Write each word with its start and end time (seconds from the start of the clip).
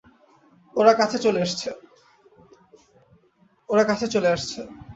ওরা 0.75 0.93
কাছে 0.99 1.17
চলে 1.17 1.39
আসছে। 1.41 1.69